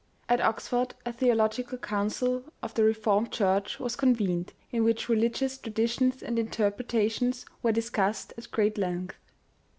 [0.27, 5.59] At Oxford a theological council of the Re formed church was convened, in 'which religious
[5.59, 9.17] traditions and interpretations were discussed at great length.